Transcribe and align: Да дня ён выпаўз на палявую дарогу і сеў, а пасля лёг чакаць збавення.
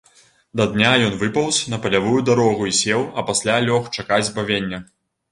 Да 0.59 0.65
дня 0.75 0.93
ён 1.07 1.17
выпаўз 1.23 1.59
на 1.73 1.77
палявую 1.83 2.21
дарогу 2.29 2.63
і 2.71 2.73
сеў, 2.77 3.01
а 3.19 3.25
пасля 3.27 3.59
лёг 3.67 3.83
чакаць 3.97 4.19
збавення. 4.31 4.79